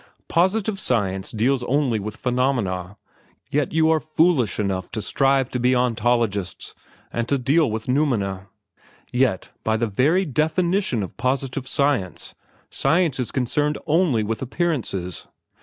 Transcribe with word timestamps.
Positive 0.29 0.79
science 0.79 1.29
deals 1.31 1.61
only 1.61 1.99
with 1.99 2.15
phenomena, 2.17 2.97
yet 3.51 3.71
you 3.71 3.91
are 3.91 3.99
foolish 3.99 4.59
enough 4.59 4.89
to 4.93 4.99
strive 4.99 5.47
to 5.49 5.59
be 5.59 5.73
ontologists 5.73 6.73
and 7.13 7.27
to 7.29 7.37
deal 7.37 7.69
with 7.69 7.85
noumena. 7.87 8.47
Yet, 9.11 9.51
by 9.63 9.77
the 9.77 9.85
very 9.85 10.25
definition 10.25 11.03
of 11.03 11.17
positive 11.17 11.67
science, 11.67 12.33
science 12.71 13.19
is 13.19 13.31
concerned 13.31 13.77
only 13.85 14.23
with 14.23 14.41
appearances. 14.41 15.27